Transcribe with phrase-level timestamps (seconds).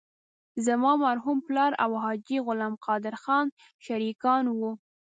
[0.65, 3.47] زما مرحوم پلار او حاجي غلام قادر خان
[3.85, 4.71] شریکان وو.